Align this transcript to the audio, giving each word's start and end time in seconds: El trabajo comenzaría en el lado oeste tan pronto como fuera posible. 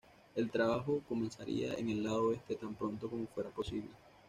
El 0.33 0.49
trabajo 0.49 1.03
comenzaría 1.07 1.75
en 1.75 1.87
el 1.91 2.03
lado 2.03 2.29
oeste 2.29 2.55
tan 2.55 2.73
pronto 2.73 3.07
como 3.07 3.27
fuera 3.27 3.51
posible. 3.51 3.89